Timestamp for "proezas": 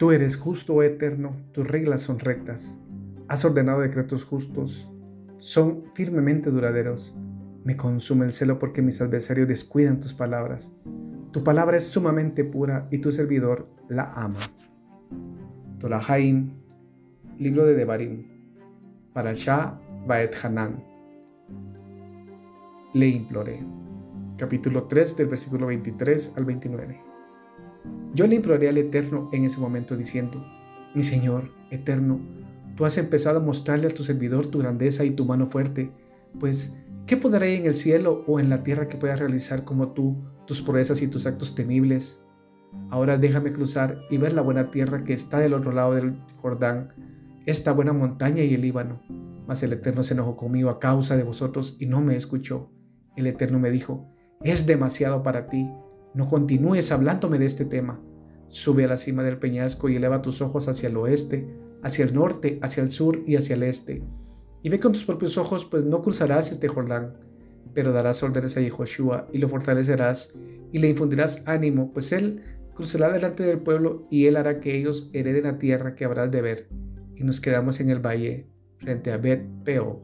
40.60-41.02